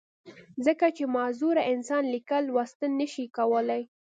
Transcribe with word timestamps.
ځکه 0.65 0.85
چې 0.97 1.03
معذوره 1.15 1.63
انسان 1.73 2.03
ليکل، 2.13 2.41
لوستل 2.47 2.91
نۀ 2.99 3.07
شي 3.13 3.25
کولی 3.37 3.81